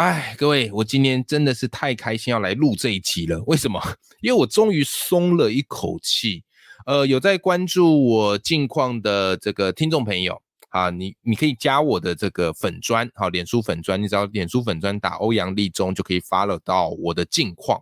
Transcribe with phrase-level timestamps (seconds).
[0.00, 3.38] 哎，各位，我今天真的是太开心要来录这一集了。
[3.46, 3.78] 为什么？
[4.22, 6.42] 因为我终于松了一口气。
[6.86, 17.78] 呃，有在关注我近况的这个听众朋友啊，你你可以加我的这个粉砖，好，脸书粉砖，你只要脸书粉砖打欧阳立中就可以 follow 到我的近况。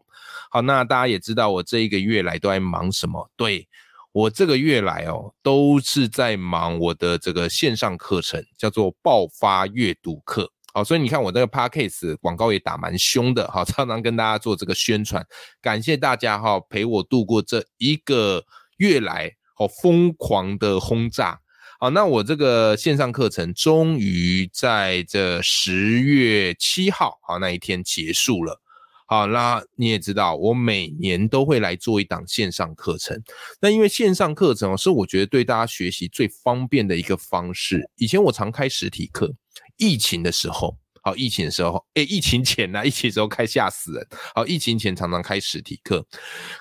[0.51, 3.31] 好，那大家也知道我这一个月来都在忙什么？
[3.37, 3.69] 对
[4.11, 10.51] 我这个月来哦，都是在忙我的这个线上课程，叫做爆发阅读课。
[10.79, 15.27] 好，所以你看我这个 podcast 广告也打蛮凶的，哈，常常跟大家做这个宣传，
[15.61, 18.45] 感谢大家哈陪我度过这一个
[18.77, 21.41] 月来好疯狂的轰炸。
[21.81, 28.61] 好，那我这个线上课程终于在这十月七号好那一天结束了。
[29.09, 33.19] 好，那你也知道，我每年都会来做一档线上课程。
[33.59, 37.89] 那因为线上课程，是我觉得对大家学习最方便的一个方式。
[37.97, 39.35] 以前我常开实体课。
[39.79, 44.07] 疫情的时候，好，疫情的时候，哎，疫情前呢，疫情时候开吓死人。
[44.35, 46.05] 好，疫情前常常开实体课，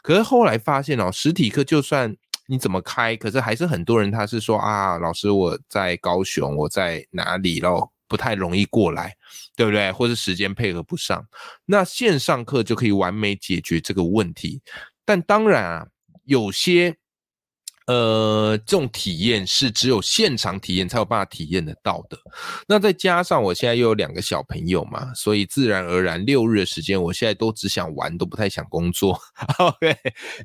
[0.02, 2.16] 可是后来发现哦，实体课就算
[2.48, 9.16] 你怎么开，可是还是很多人他是说啊，老师我在高雄，我在哪里咯，不太容易过来，
[9.56, 9.92] 对不对？
[9.92, 11.26] 或者时间配合不上，
[11.66, 14.62] 那线上课就可以完美解决这个问题。
[15.06, 15.88] 但当然啊，
[16.26, 16.98] 有些。
[17.88, 22.20] 呃，这种体验是只有现场体验才有办法体验得到的。
[22.68, 29.18] 那再加上我现在又有两个小朋友嘛，所以自然而然六日的时间，我现在都只想玩，都不太想工作。
[29.60, 29.96] OK，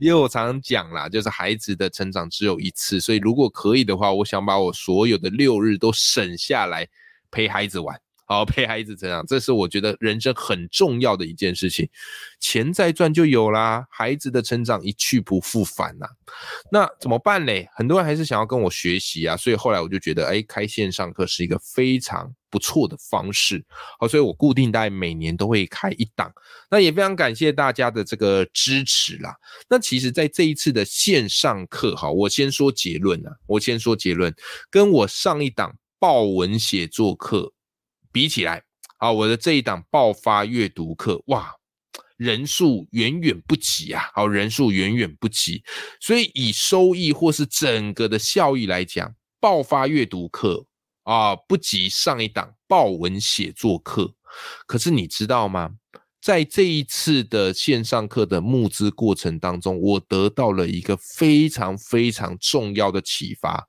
[0.01, 6.87] 因为我常常讲啦，就是孩子的成长只有一次，所以如果可以的话，我想把我所有的六日都省下来
[7.32, 8.00] 陪孩子玩。
[8.25, 11.87] 好，陪孩子成长，这是我觉得人生很重要的一件事情。
[12.41, 16.06] 钱再赚就有啦，孩子的成长一去不复返呐。
[16.71, 17.69] 那怎么办嘞？
[17.75, 23.62] 很多人还是想要跟我学习啊，所以后来我就觉得，哎，开线上课是一个非常不错的方式。
[23.98, 26.32] 好，所以我固定大概每年都会开一档。
[26.71, 29.37] 那也非常感谢大家的这个支持啦。
[29.69, 34.34] 那其实，在这一次的线上课，哈，我先说结论啊，我先说结论，
[34.71, 37.53] 跟我上一档报文写作课。
[38.11, 38.65] 比起来，
[38.97, 41.55] 啊，我的这一档爆发阅读课，哇，
[42.17, 45.63] 人数远远不及啊，好，人数远远不及，
[46.01, 50.67] 所以以收益或是整个的效益来讲，爆发阅读课
[51.05, 54.13] 啊，不及上一档报文写作课。
[54.67, 55.71] 可是你知道吗？
[56.22, 63.66] 在这一次的线上课的募资过程当中，我得到了一个非常非常重要的启发，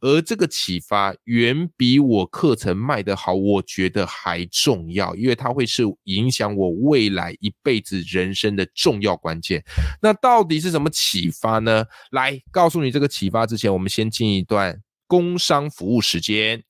[0.00, 9.60] 而这个启发远比我课程卖得好，我觉得还重要，因为它会是影响我未来一辈子人生的重要关键。
[10.00, 11.84] 那到底是什么启发呢？
[12.12, 16.62] 来告诉你这个启发之前，我们先进一段工商服务时间。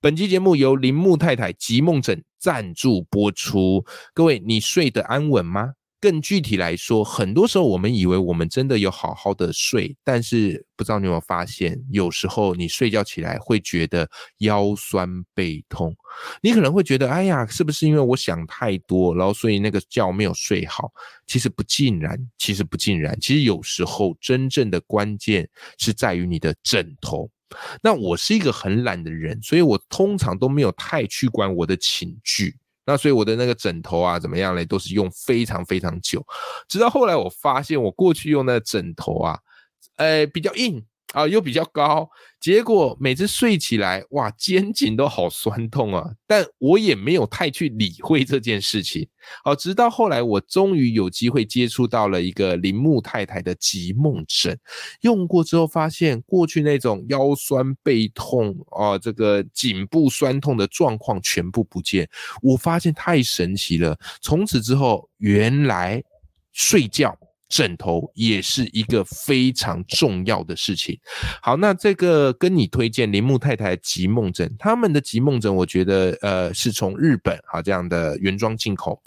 [0.00, 3.82] 本期节目由铃木太太吉梦枕赞助播出。
[4.12, 5.72] 各位，你睡得安稳吗？
[5.98, 14.06] 更具体来说，很多时候我们以为我们真的有好好的睡，但是不知道你有没有发现，有时候你睡觉起来会觉得
[14.40, 15.96] 腰酸背痛。
[16.42, 20.92] 你可能会觉得，哎呀，是不是因为我想太多，然后所以那个觉没有睡好？
[21.26, 23.18] 其实不尽然，其实不尽然。
[23.18, 27.30] 其实有时候真正的关键是在于你的枕头。
[27.82, 32.56] 那我是一个很懒的人，所以我通常都没有太去管我的寝具。
[32.86, 36.22] 那所以我的那个枕头啊，怎么样嘞，都是用非常非常久。
[36.68, 39.38] 直到后来我发现，我过去用那个枕头啊，
[39.96, 40.84] 呃，比较硬。
[41.14, 42.10] 啊，又比较高，
[42.40, 46.04] 结果每次睡起来，哇，肩颈都好酸痛啊！
[46.26, 49.08] 但我也没有太去理会这件事情。
[49.44, 54.58] 好，直到后来，我终于有机会接触到了一个铃木太太的极梦枕，
[55.02, 62.08] 用过之后发现，过去那种腰酸背痛啊，这个颈部酸痛的状况全部不见。
[62.42, 66.02] 我发现太神奇了，从此之后，原来
[66.52, 67.16] 睡觉。
[67.54, 70.98] 枕头也是一个非常重要的事情。
[71.40, 79.00] 好，那这个跟你推荐铃木太太极梦枕，他们的极梦枕，我觉得呃是从日本哈这样的原装进口，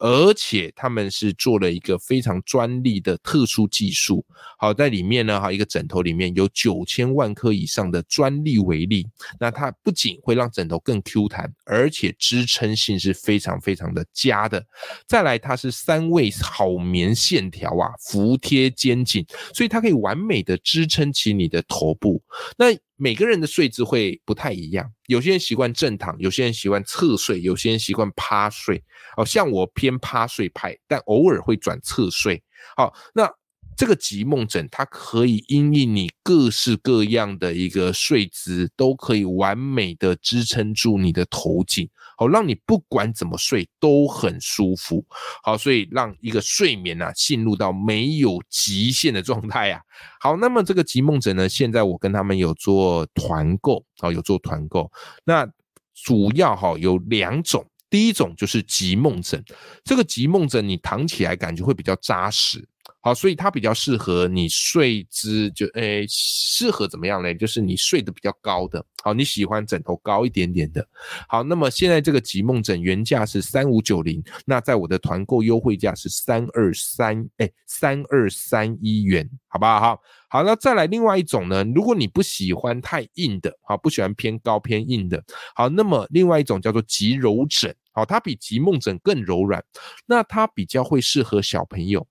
[0.00, 4.26] 而且他们是做了一个非常专利的特殊技术。
[4.58, 9.06] 好，在里面呢哈一个枕头里面有九千万颗以上的专利微粒，
[9.38, 14.66] 那它不仅会让枕头更 Q 弹，而且支撑性是非常非常的佳的。
[15.06, 17.91] 再来，它是三位好棉线条啊。
[18.00, 19.24] 服贴肩颈，
[19.54, 22.22] 所以它可以完美的支撑起你的头部。
[22.56, 22.66] 那
[22.96, 28.82] 每个人的睡姿会不太一样，有些人习惯正躺，有些人习惯侧睡，有些人习惯趴睡。
[29.16, 32.42] 哦，像我偏趴睡派，但偶尔会转侧睡。
[32.76, 33.28] 好，那。
[33.76, 45.04] 这个极梦枕，它可以因应你各式各样的一个睡姿，都可以完美的支撑住你的头颈，好，让你不管怎么睡都很舒服，
[45.42, 49.80] 好，所以让一个睡眠啊进入到没有极限的状态啊。
[50.20, 54.90] 好，那么这个极梦枕呢，现在我跟他们有做团购，啊，有做团购，
[55.24, 55.48] 那
[55.94, 59.42] 主要哈有两种，第一种就是极梦枕，
[59.82, 62.66] 这个极梦枕你躺起来感觉会比较扎实。
[63.04, 67.34] 好，所以它比较适合你睡姿，就诶，适合怎么样呢？
[67.34, 70.86] 就是你睡得比较高的，好，你喜欢枕头高一点点的。
[71.26, 79.80] 好，那么现在这个极梦枕原价是三五九零，那在我的团购优惠价是三二三，哎，三二三一元，好不好？
[79.80, 81.64] 好，好，那再来另外一种呢？
[81.74, 85.20] 如果你不喜欢太硬的，好，不喜欢偏高偏硬的，
[85.56, 89.60] 好，那么另外一种叫做极柔枕，好，它比极梦枕更柔软，
[90.06, 92.06] 那它比较会适合小朋友。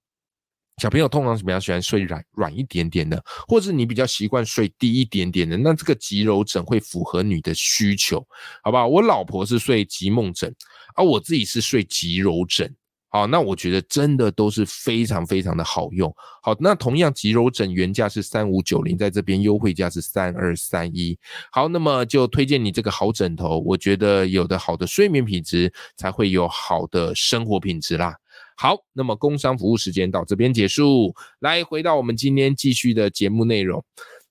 [0.78, 8.26] 小朋友通常比较喜欢睡软软一点点的，或者你比较习惯睡低一点点的，那这个极柔枕会符合你的需求，
[8.64, 8.88] 好不好？
[8.88, 10.52] 我老婆是睡极梦枕，
[10.96, 12.74] 而我自己是睡极柔枕，
[13.10, 16.12] 好，那我觉得真的都是非常非常的好用。
[16.42, 21.16] 好，那同样极柔枕原价是三五九零，在这边优惠价是三二三一。
[21.52, 28.16] 好，那么就推荐你这个好枕头，我觉得有的好的睡眠品质，才会有好的生活品质啦。
[28.62, 33.84] 好，那么工商服务时间到这边结束，来回到我们今天继续的节目内容。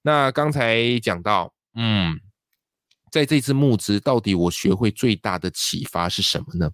[0.02, 2.16] 那刚才讲到，嗯，
[3.10, 6.70] 在这次募资，到底我学会最大的启发是什么呢？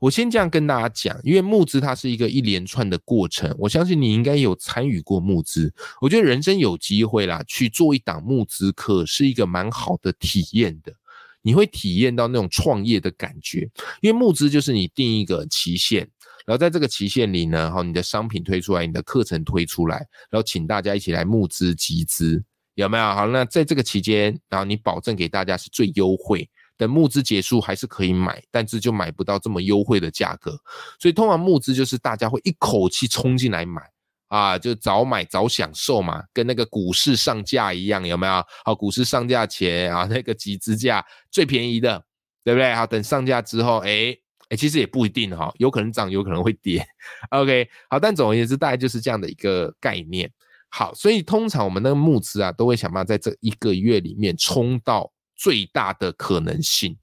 [0.00, 5.72] 我先这样跟大家讲，因为募资它是一个一连串的过程，我相信你应该有参与过募资。
[6.00, 10.92] 我觉得人生有机会啦，去做一档募资课，是一个蛮好的体验的。
[11.40, 13.70] 你会体验到那种创业的感觉，
[14.00, 16.10] 因为募资就是你定一个期限，
[16.46, 19.96] 然后在这个期限里呢，哈，你的商品推出来，你的课程推出来，
[20.30, 22.42] 然后请大家一起来募资集资，
[22.74, 23.04] 有没有？
[23.04, 26.48] 好，那在这个期间，然后你保证给大家是最优惠，
[26.78, 30.52] 等募资结束还是可以买，但是就买不到这么优惠的价格，
[30.98, 33.82] 所以通常募资就是大家会一口气冲进来买。
[34.28, 38.44] 啊，就早买早享受嘛，跟那个股市上架一样，有没有？
[38.64, 42.04] 好，股市上架前啊，那个集资价最便宜的，
[42.42, 42.74] 对不对？
[42.74, 44.16] 好，等上架之后，哎
[44.48, 46.86] 哎，其实也不一定哈，有可能涨，有可能会跌。
[47.30, 50.30] OK，好，但总而言之，大概就是这样的一个概念。
[50.68, 56.96] 好，所以通常我们那个募资啊，都会想办法在这一个月里面冲到最大的可能性。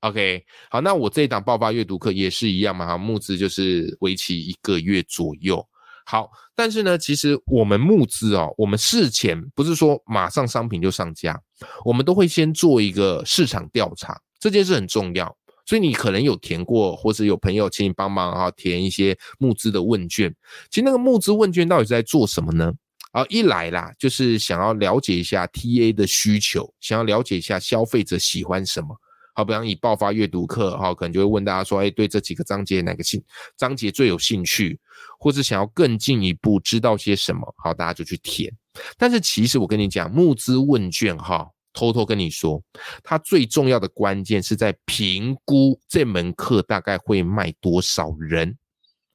[0.00, 5.66] OK，好，那我这一档爆发阅读课也是一样嘛，哈，募资就是为期一个月左右。
[6.06, 11.40] 好，但是呢，其实我们募资哦，我们事前不是说马上商品就上架，
[11.84, 15.36] 我们都会先做一个市场调查，这件事很重要。
[15.70, 20.34] 所以你可能有填过，或者有朋友请你帮忙哈，填一些募资的问卷。
[20.68, 22.72] 其实那个募资问卷到底是在做什么呢？
[23.12, 28.88] 啊，一来啦，就是想要了解一下 TA 的需求，想要了解一下消费者喜欢什么。
[29.32, 33.22] 好，比方以爆发阅读课，哈，可能就会问大家说，哎，对这几个章节哪个兴
[33.56, 34.76] 章节最有兴趣，
[35.20, 38.52] 或者想要更进一步知道些什么，好，大家就去填。
[38.98, 42.62] 但是其实我跟你讲，募资问卷，哈，偷偷跟你说，
[43.02, 48.56] 它最重要的关键是在评估这门课大概会卖多少人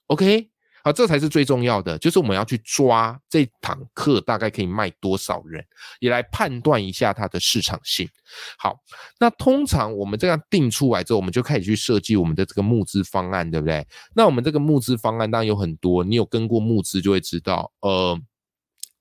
[0.08, 0.50] ，OK？
[0.84, 5.66] 好，这才是最重要的，就是我们要去抓这堂课大概可以卖多少人，
[6.00, 8.08] 也来判断一下它的市场性。
[8.56, 8.78] 好，
[9.20, 13.84] 那通常我们这样定出来之后，我们就开始去设计我们的这个募资方案，对不对？
[14.14, 18.16] 那我们这个募资方案当然有很多，你有跟过募资就会知道，呃，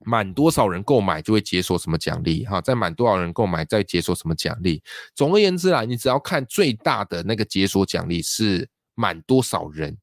[0.01, 4.83] 满多少人购买就会解锁什么奖励，哈，再满多少人购买再解锁什么奖励。
[5.15, 9.97] 总而言之啦，你只要看最大的那个解锁奖励是满多少人。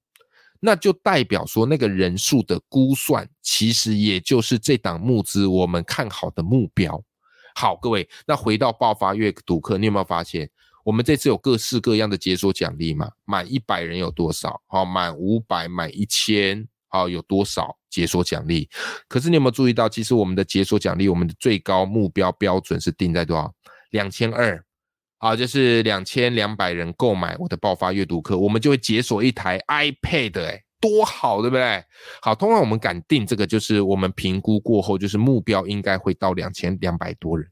[0.63, 7.03] 那就代表说，那个人数的估算，其实也就是这档募资我们看好的目标。
[7.55, 10.47] 好，各位，那回到爆发阅读课，你有没有发现，
[10.85, 13.09] 我们这次有各式各样的解锁奖励嘛？
[13.25, 14.61] 满一百人有多少？
[14.67, 18.69] 好，满五百，满一千，啊，有多少解锁奖励？
[19.09, 23.51] 可是你有没有注意到，其实我们的解锁奖励，我们的最高目标标准是定在多少？
[23.89, 24.63] 两千二，
[25.17, 31.83] 啊，就是两千两百人购买我的爆发阅读课，我们就会解锁一台 iPad，哎，多好，对不对？
[32.21, 37.47] 好，通常我们敢定这个，就是我们评估过后，就是目标应该会到两千两百多人。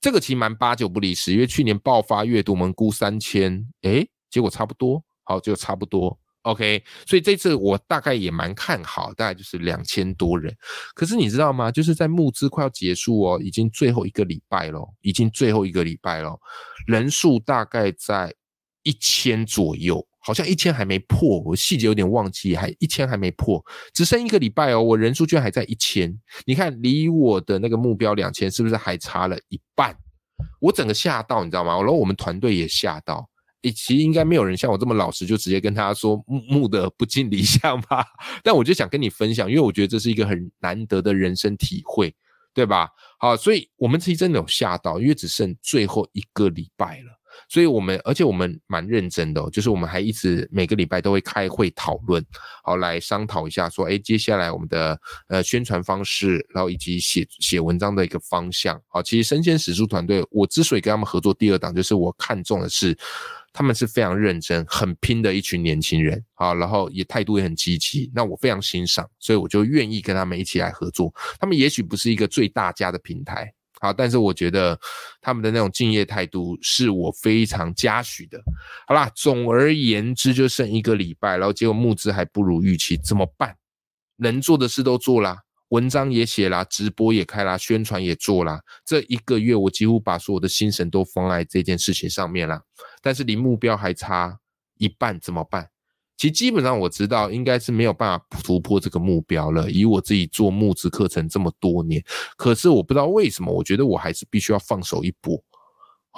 [0.00, 6.18] 这个其实蛮八九不离十，因为去年爆发阅读我们估三千，哎，结果差不多，好，就差不多。
[6.42, 10.54] OK，所以这次我大概也蛮看好，大概就是两千多人。
[10.94, 11.70] 可是你知道吗？
[11.70, 16.38] 就是在募资快要结束哦，已经最后一个礼拜了，已经最后一个礼拜了，
[16.86, 18.32] 人数大概在
[18.82, 26.16] 一千左右，好像一千还没破，我细节有点忘记，还一千还没破，只剩一个礼拜哦，我人数居然还在一千。
[26.46, 29.94] 你看，离我的那个目标两千，是不是还差了一半？
[30.60, 31.76] 我整个吓到，你知道吗？
[31.78, 33.28] 然后我们团队也吓到。
[33.62, 38.04] 诶，其实应该没有人像我这么老实，就直接跟他说木木的不尽理想吧。
[38.44, 42.14] 但我就想跟你分享，因为我觉得这是一个很难得的人生体会，
[42.54, 42.88] 对吧？
[43.18, 47.18] 好，所以我们其实真的有吓到，因为只剩最后一个礼拜了。
[47.48, 52.24] 所以我们，而且我们蛮认真的，就是我们还一直每个礼拜都会开会讨论，
[52.64, 54.98] 好来商讨一下，说，哎，接下来我们的
[55.28, 58.80] 呃宣传方式，然后以及写写文章的一个方向。
[58.88, 62.96] 好，其实生鲜史书团队，我之所以跟他们合作第二档，就是我看中的是。
[63.58, 71.12] 他们是非常认真、很拼的一群年轻人，好，然后也态度也很积极，那我非常欣赏，所以我就愿意跟他们一起来合作。
[71.40, 74.78] 他们也许不是一个最大家的平台，好，但是我觉得
[75.20, 78.40] 他们的那种敬业态度是我非常嘉许的。
[78.86, 83.56] 好啦，总而言之，就剩一个礼拜，然后结果募资还不如预期，怎么办？
[84.18, 85.36] 能做的事都做啦。
[85.68, 88.60] 文章也写啦，直播也开啦，宣传也做啦。
[88.84, 92.62] 这一个月，我几乎把所有的心神都放在这件事情上面啦。
[93.02, 94.38] 但是离目标还差
[94.78, 95.68] 一半，怎么办？
[96.16, 99.70] 其实基本上我知道，应该是没有办法突破这个目标了。
[99.70, 102.02] 以我自己做募资课程这么多年，
[102.36, 105.40] 可是我不知道为什么，我觉得我还是必须要放手一搏。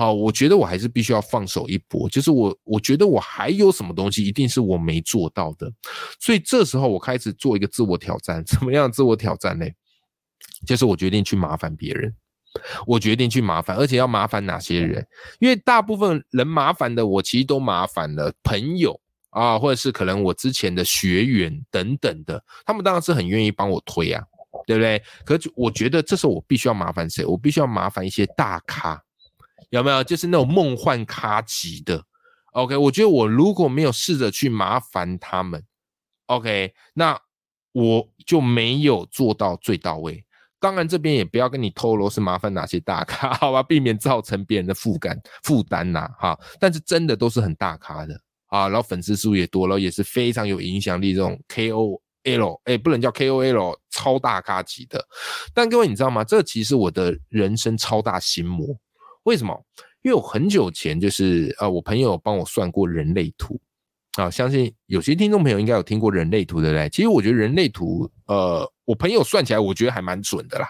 [0.01, 5.71] 好，我觉得我还是必须要放手一搏，就是我，我觉得我还有什么东西一定是我没做到的，
[6.19, 9.67] 所以这时候我开始做一个自我挑战， 怎么样自我挑战呢？
[10.67, 12.17] 就是我决定去麻烦别人，
[12.87, 15.07] 我决定去麻烦，而且要麻烦哪些人？
[15.39, 24.25] 因为大部分人麻烦的，我其实都麻烦了，朋友啊，或者是可能我之前的学员等等的，他们当然是很愿意帮我推啊，
[24.67, 25.03] 对不对？
[25.27, 27.23] 可是我觉得这时候我必须要麻烦谁？
[27.27, 28.99] 我必须要麻烦一些大咖。
[29.71, 32.05] 有没有就是那种梦幻咖级的
[32.53, 35.65] ？OK，我觉得我如果没有试着去麻烦他们
[36.27, 37.19] ，OK，那
[37.73, 40.25] 我就没有做到最到位。
[40.59, 46.39] 当然这边也不要跟你透露是麻烦哪些大咖， 好吧，避免造成别人的负担负担呐，哈。
[46.59, 55.03] 但是真的都是很大咖的啊，然后粉丝数也多了，也是非常有影响力这种 KOL，哎，不能叫 KOL，超大咖级的。
[55.55, 56.23] 但各位你知道吗？
[56.25, 58.67] 这其实我的人生超大心魔。
[59.31, 59.57] 为什么？
[60.03, 63.61] 因为我很久前就是呃，我朋友帮我算过人类图
[64.19, 66.89] 啊，相信有些听众朋友应该有听过人类图，对不对？
[66.89, 70.67] 其实我觉得人类图，呃，我朋友算起来，我觉得还蛮准的啦。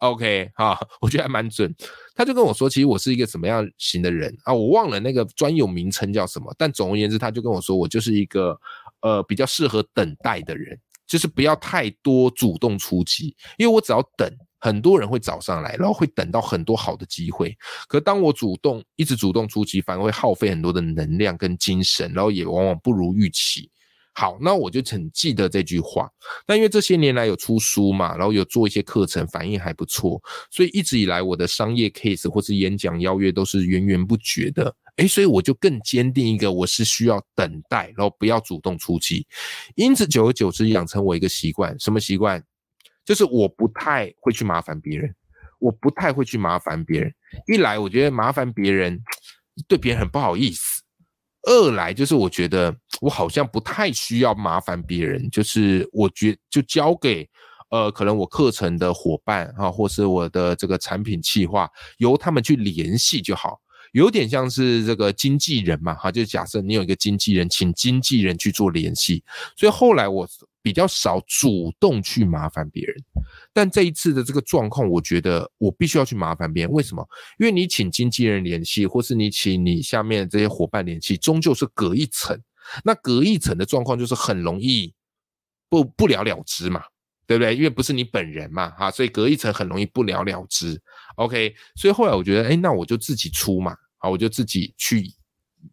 [0.00, 1.74] OK 哈，我觉得还蛮准。
[2.14, 4.52] 他就跟我说，其实我是一个什么样型的人啊？
[4.52, 8.54] 我忘了那个专有名称叫什么，但总而言之，他就跟我说，我就是一个
[9.00, 14.30] 呃比较适合等待的人，就是不要太多主动出击，因为我只要等。
[14.64, 17.54] 很多人会找上来，然后会等到很多好的机会。
[17.86, 23.68] 可当我主动一直主动出击，反而会耗费很多的能量跟精神，然后也往往不如预期。
[24.14, 26.08] 好，那我就很记得这句话。
[26.46, 30.18] 那因为这些年来有出书嘛，然后有做一些课程，反应还不错，
[30.50, 34.74] 所以一直以来我的商业 case 或是演讲邀约都是源源不绝的。
[34.96, 39.26] 诶，所以我就更坚定一个，我是需要等待，然后不要主动出击。
[39.74, 42.42] 因此，久而久之养成我一个习惯，什么习惯？
[43.04, 45.14] 就是我不太会去麻烦别人，
[45.58, 47.12] 我不太会去麻烦别人。
[47.46, 48.98] 一来我觉得麻烦别人
[49.68, 50.82] 对别人很不好意思；
[51.42, 57.28] 二来就是我觉得我好像不太需要麻烦别人，就是我觉就交给
[57.70, 61.68] 呃可能我课程的伙伴啊，或是我的这个产品企划，
[61.98, 63.60] 由他们去联系就好。
[63.94, 69.22] 有点像是这个经纪人嘛，哈，就假设你有一个经纪人，请经纪人去做联系。
[69.56, 70.28] 所以后来我
[70.60, 72.96] 比较少主动去麻烦别人，
[73.52, 76.72] 但这一次的这个状况，我觉得我必须要去麻烦别人。
[76.72, 77.08] 为什么？
[77.38, 82.36] 因为你请经纪人联系，或是你请你下面这些伙伴联系，终究是隔一层。
[82.82, 84.92] 那隔一层的状况就是很容易
[85.68, 86.82] 不不了了之嘛，
[87.28, 87.54] 对不对？
[87.54, 90.82] 因为不是你本人嘛，哈，所以隔一层很容易不了了之。
[91.14, 93.76] OK，所以后来我觉得，哎，那我就自己出嘛。
[94.04, 95.10] 啊，我就自己去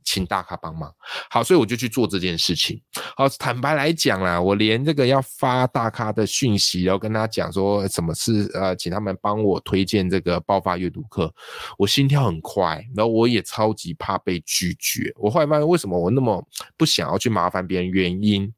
[0.05, 0.89] 请大咖帮忙。
[1.29, 2.81] 好，所以我就去做这件事情。
[3.17, 11.33] 好，坦白来讲啦，我连这个要发大咖的讯息，然后跟他讲说什么是呃，请他们帮我推荐这个爆发阅读课，
[11.77, 15.13] 我心跳很快，然后我也超级怕被拒绝。
[15.17, 16.41] 我后来发现，为什么我那么
[16.77, 17.89] 不想要去麻烦别人？
[17.91, 18.51] 原因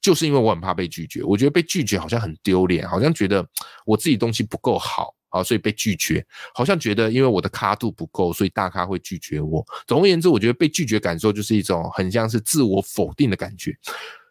[0.00, 1.22] 就是因为我很怕被拒绝。
[1.22, 3.46] 我觉得被拒绝好像很丢脸，好像觉得
[3.84, 5.14] 我自己东西不够好。
[5.34, 6.24] 啊，所以被拒绝，
[6.54, 9.66] 好像觉得因为我的咖度不够，所以大咖会拒绝我。
[9.84, 13.76] 总而言之，我觉得被拒绝感受就是一种很像是自我否定的感觉。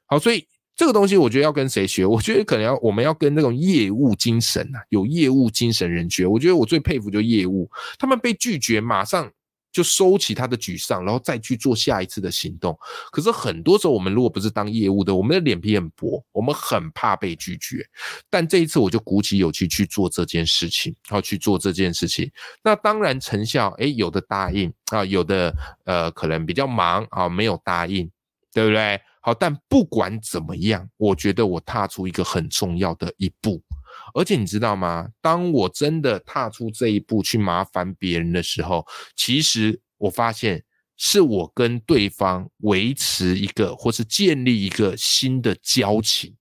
[0.06, 2.06] 好，所以这个东西我觉得要跟谁学？
[2.06, 6.26] 我觉得可能要我们要跟那种业务精神啊，有业务精神人学。
[6.26, 7.70] 我觉得我最佩服就业务，
[8.00, 9.30] 他们被拒绝马上。
[9.74, 12.78] 就收起他的沮丧，然后再去做下一次的行动。
[13.12, 17.86] 可是很多时候，我们如果不是当业务的，我们的脸皮很薄，我们很怕被拒绝。
[18.30, 22.32] 但这一次，我就鼓起勇气去做这件事情，然后去做这件事情。
[22.64, 25.54] 那当然成效，诶，有的答应啊，有的
[25.86, 28.10] 呃可能比较忙啊，没有答应，
[28.54, 29.02] 对不对？
[29.22, 33.60] 好，但不管怎么样，我觉得我踏出一个很重要的一步。
[34.14, 35.08] 而且你知道吗？
[35.22, 38.86] 当我真的踏出这一步去麻烦别人的时候，
[39.16, 40.64] 其实我发现
[40.98, 46.36] 是我跟对方维持一个或是建立一个新的交情。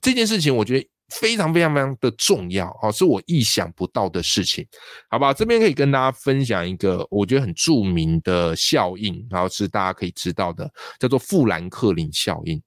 [0.00, 4.66] 这件事情我觉得非常非常非常的重要哦，是我意想不到的事情，
[5.08, 5.32] 好吧？
[5.32, 12.62] 这边可以跟大家分享一个我觉得很著名的效应，然后是大家可以知道的，叫做富兰克林效应。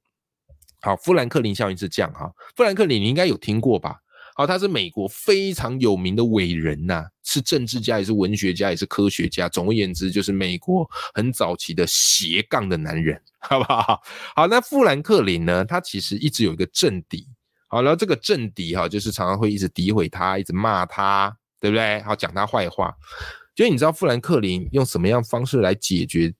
[0.81, 3.95] 好，富兰克林效应是这样哈，富兰克林你应该有听过吧？
[4.41, 9.47] 好，他是美国非常有名的伟人呐，是政治家，也是文学家，也是科学家。
[9.47, 14.01] 总而言之，就是美国很早期的斜杠的男人，好不好？
[14.35, 15.63] 好，那富兰克林呢？
[15.63, 17.27] 他其实一直有一个政敌，
[17.67, 22.01] 好，然后这个政敌哈，就是常常会一直诋毁他，一直骂他，对不对？
[22.01, 22.91] 好，讲他坏话。
[23.53, 26.33] 就你知道富兰克林用什么样方式来解决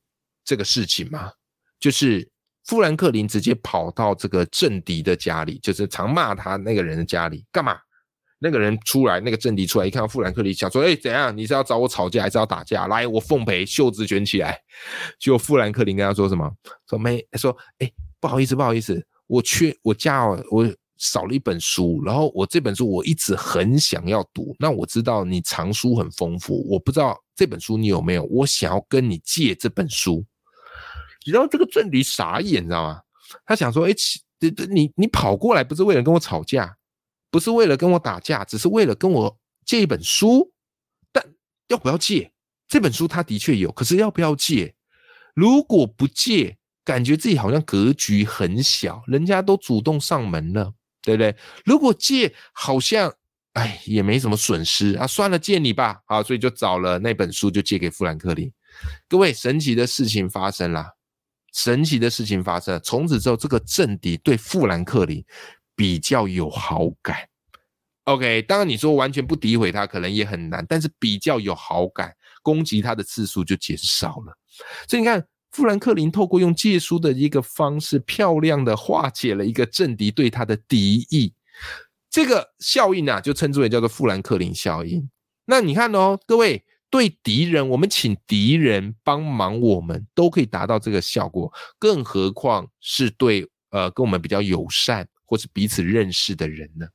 [0.44, 1.32] 这个事情吗？
[1.80, 2.28] 就是。
[2.64, 7.76] 富兰克林直接跑到这个政敌的家里，就是常骂他那个人的家里干嘛？
[8.44, 11.36] 那个人出来，那个政敌出来，一看到富兰克林，想说：“哎，怎样？
[11.38, 12.88] 你是要找我吵架，还是要打架？
[12.88, 14.60] 来，我奉陪，袖子卷起来。”
[15.22, 16.52] 结果富兰克林跟他说什么？
[16.90, 17.56] 说没说？
[17.78, 20.68] 哎，不好意思，不好意思，我缺我家我
[20.98, 24.56] 少了一本书，然后我这本书我一直很想要读。
[24.58, 28.24] 那我知道你藏书很丰富，我不知道这本书你有没有？
[28.24, 30.26] 我想要跟你借这本书。
[31.24, 33.02] 你知道这个政敌傻眼，你知道吗？
[33.46, 33.94] 他想说：“哎，
[34.40, 36.76] 这这你你跑过来不是为了跟我吵架，
[37.32, 40.52] 不是为了跟我打架，只是为了跟我借一本书。
[41.12, 41.26] 但
[41.70, 42.32] 要不要借
[42.68, 43.08] 这本书？
[43.08, 44.76] 他的确有，可是要不要借？
[45.34, 51.36] 如果不借，感觉自己好像格局很小，人家都主动上门了，对不对？
[51.66, 53.12] 如果借，好像
[53.54, 56.02] 哎也没什么损失啊，算了，借你吧。
[56.06, 58.52] 好，所以就找了那本书，就借给富兰克林。
[59.08, 60.86] 各位，神奇的事情发生了。”
[61.54, 65.22] 神奇的事情发生，从此之后，这个政敌对富兰克林
[65.82, 67.28] 比较有好感。
[68.04, 72.14] OK，当然你说完全不诋毁他，可能也很难，但是比较有好感，
[72.44, 74.38] 攻击他的次数就减少了。
[74.88, 81.34] 所以你看，富兰克林透过用借书的一个方式，漂亮的化解了一个政敌对他的敌意。
[82.12, 85.10] 这个效应啊，就称之为叫做富兰克林效应。
[85.46, 86.64] 那你看哦，各位。
[86.92, 96.86] 对敌人，我们请敌人帮忙，我们都可以达到这个效果，更何况是对呃跟我们比较友善或是彼此认识的人呢？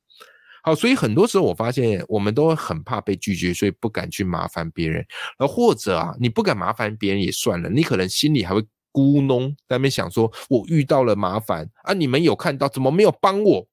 [0.62, 5.03] 好，所以很多时候我发现我们都很怕被拒绝，所以不敢去麻烦别人，
[5.38, 8.61] 而或者啊，你不敢麻烦别人也算了，你可能心里还会
[8.92, 13.66] 咕哝，在那边想说，我遇到了麻烦啊，你们有看到，怎么没有帮我？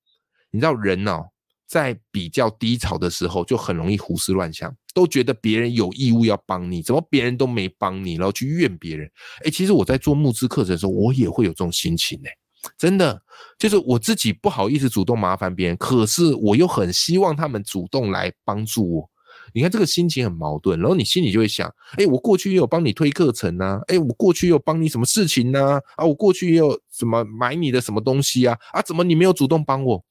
[0.52, 1.26] 你知道人哦，
[1.68, 4.74] 在比较低潮的时候，就很容易胡思乱想。
[4.94, 9.10] 都觉得别人有义务要帮你，怎么别人都没帮你，然后去怨别人？
[9.44, 12.30] 哎，其实我在做募资课程的时候，我也会有这种心情呢。
[12.78, 13.22] 真的，
[13.58, 19.10] 就是我自己不好意思主动麻烦别人，可是我又很希望他们主动来帮助我。
[19.54, 25.80] 你看这个心情很矛盾，然后你心里就会想：哎，我过去也有帮你推课程呐，哎，我过去也有帮你什么事情呐？
[25.96, 28.58] 啊，我过去也有什么买你的什么东西啊？
[28.72, 30.04] 啊，怎么你没有主动帮我？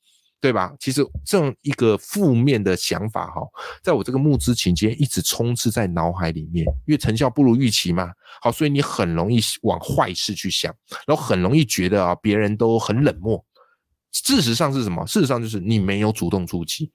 [0.42, 0.74] 对吧？
[0.80, 3.40] 其实这样一个负面的想法哈，
[3.80, 8.10] 在我这个募资期间一直充斥在脑海里面，因为成效不如预期嘛。
[8.40, 10.74] 好，所以你很容易往坏事去想，
[11.06, 13.40] 然后很容易觉得啊，别人都很冷漠。
[14.10, 15.06] 事实上是什么？
[15.06, 16.90] 事实上就是你没有主动出击，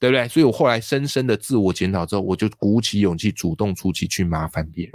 [0.00, 0.26] 对不对？
[0.26, 4.92] 所以我后来深深的自我检讨之后，我就鼓起勇气主动出击去麻烦别人，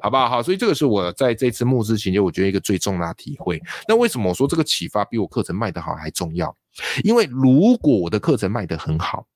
[0.00, 0.28] 好不好？
[0.28, 3.60] 好，所以这个是我在这次募资期间，我觉得一个最重大体会。
[3.88, 6.56] 那为什么我说这个启发比我课程卖得好还重要？
[7.04, 9.26] 因为如果我的课程卖得很好，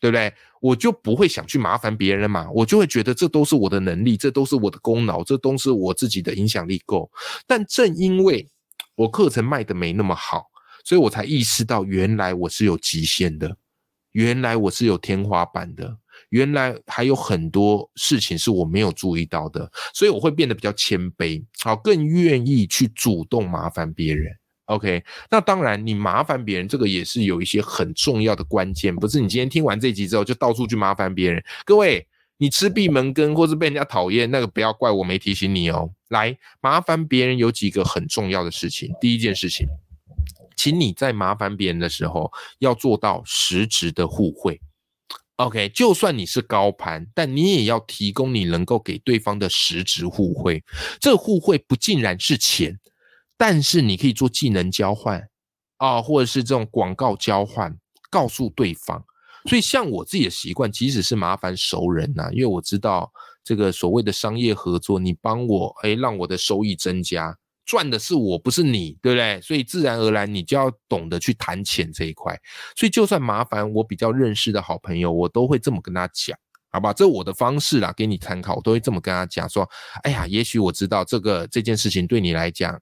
[0.00, 0.32] 对不对？
[0.60, 7.10] 我就不会想去麻烦别人嘛，我就会觉得这都是我的能力，这都是我的功劳，这都是我自己的影响力够。
[7.46, 8.48] 但正因为
[8.96, 10.44] 我课程卖的没那么好，
[10.84, 13.56] 所以我才意识到原来我是有极限的，
[14.12, 15.98] 原来我是有天花板的。
[16.30, 24.32] 原来还有很多事情是我没有注意到的，所以我会变得比较谦卑，好，更愿意去主动麻烦别人。
[24.66, 31.44] OK，那当然，你麻烦别人这个也是有一些很重要的关键，不是你今天听完这集之后就到处去麻烦别人。
[31.64, 32.06] 各位，
[32.38, 35.90] 你吃闭门羹或是被人家讨厌，那个不要怪我没提醒你哦。
[36.08, 39.66] 来，麻烦别人有几个很重要的事情，第一件事情，
[40.56, 44.58] 请你在麻烦别人的时候要做到实质的互惠。
[45.36, 50.62] OK，就算你是高攀，但你也要提供你能够给对方的实质互惠。
[51.00, 52.78] 这互惠不尽然是钱，
[53.36, 55.28] 但是你可以做技能交换
[55.78, 57.76] 啊，或者是这种广告交换，
[58.10, 59.04] 告诉对方。
[59.48, 67.36] 所以像我自己的习惯，即使是麻烦熟人呐，因为我知道这个所谓的商业合作，你帮我，哎，让我的收益增加。
[67.66, 69.40] 赚的是我，不是你，对不对？
[69.40, 72.38] 所以自然而然，你就要懂得去谈钱这一块。
[72.76, 76.38] 所以就算麻烦我比较认识的好朋友，我都会这么跟他讲，
[76.70, 76.92] 好吧？
[76.92, 79.66] 这我的方式啦，给你参考，我都会这么跟他讲说：
[80.02, 82.78] 哎呀，也许我知道这个这件事情对你来讲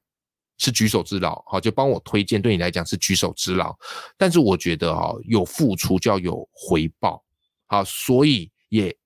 [0.58, 3.74] 是举手之劳，好，就帮我推荐，对你来讲是举手之劳。
[4.16, 7.22] 但是我觉得哈，有付出就要有回报，
[7.66, 8.96] 好，所以也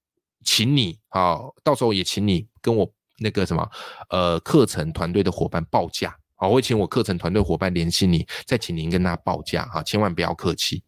[0.45, 2.91] 请你，好，到时候也请你跟我。
[3.19, 3.67] 那个什么，
[4.11, 10.85] 呃，课程团队的伙伴报价，好，我会请我课程团队伙伴联系你，再请您跟他报价，哈，千万不要客气。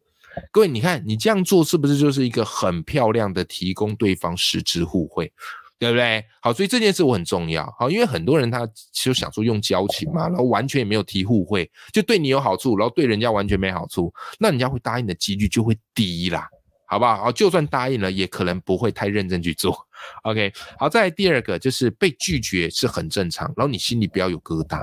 [0.53, 5.33] 各位，你看你这样做是不是就是一个很漂亮的提供对方实质互惠，
[5.79, 6.25] 对不对？
[6.43, 16.49] 好，所以这件事我很重要，好，因为很多人他就想说用交情嘛，然后完全也没有提互惠，就对你有好处，然后对人家完全没好处，那人家会答应的几率就会低啦。
[16.91, 17.25] 好不好？
[17.25, 19.77] 好，就算答应了，也可能不会太认真去做。
[20.23, 24.83] OK，好，再第二个就是被拒绝是很正常，然后你心里不要有疙瘩，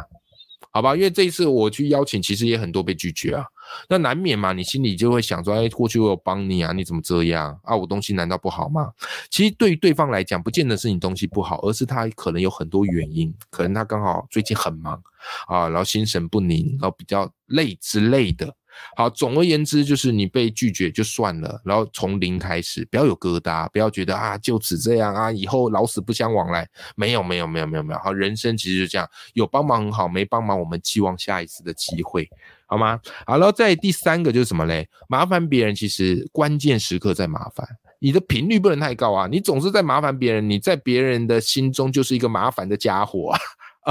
[0.70, 0.96] 好吧？
[0.96, 3.44] 因为这一次我去邀请，其实也很多被拒绝啊，
[3.90, 7.76] 那难免嘛，你心里就会想说，哎，过去我有帮你啊，你怎么这样啊？
[7.76, 8.92] 我东西难道不好吗？
[9.30, 15.02] 其实对于对方来讲，不见得是你东西不好，而是他可能有很多原因，可能他刚好最近很忙
[15.48, 18.56] 啊，然后心神不宁，然后比较累之类的。
[18.98, 26.68] 好，总而言之，就是你被拒绝就算了，然后从零开始，不要有疙瘩，不要觉得啊，就此这样啊，以后老死不相往来。
[26.98, 28.00] 没有，没有，没有，没有，没有。
[28.02, 32.30] 好，人生其实就这样，有帮忙很好，没帮忙我们期望下一次的机会，
[32.68, 33.00] 好吗？
[33.26, 34.88] 好了，再第三个就是什么嘞？
[35.08, 37.68] 麻烦别人，其实关键时刻在麻烦，
[38.00, 43.40] 你的频率不能太高啊，你总是在麻烦别人，你在别人的心中就是一个麻烦的家伙啊。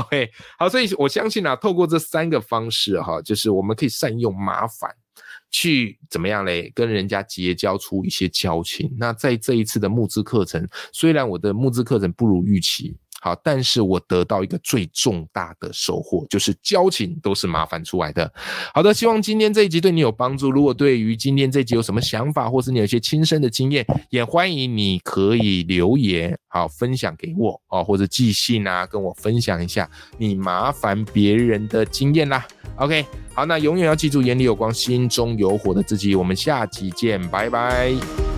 [0.02, 4.90] OK，好，所以我相信啊，透过这三个方式哈，就是我们可以善用麻烦，
[5.52, 8.92] 去怎么样嘞，跟人家结交出一些交情。
[8.98, 12.96] 那在这一次的募资课程，虽然我的募资课程不如预期。
[13.24, 18.30] 好，但是我得到一个最重大的收获，就是交情都是麻烦出来的。
[18.74, 20.50] 好的，希望今天这一集对你有帮助。
[20.50, 32.46] 如果对于今天这集有什么想法，或是你有一些亲身的经验，也欢迎你可以留言，好分享给我哦，或者寄信啊，跟我分享一下你麻烦别人的经验啦。
[32.76, 36.14] OK，好，那永远要记住，眼里有光，心中有火的自己。
[36.14, 38.33] 我们下集见，拜拜。